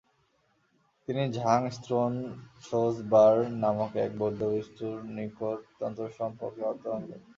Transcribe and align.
তিনি 1.07 1.23
ঝাং-স্তোন-ছোস-'বার 1.37 3.33
নামক 3.61 3.91
এক 4.05 4.11
বৌদ্ধভিক্ষুর 4.19 4.97
নিকট 5.15 5.39
তন্ত্র 5.79 6.03
সম্বন্ধে 6.17 6.61
অধ্যয়ন 6.63 7.01
করেন। 7.03 7.21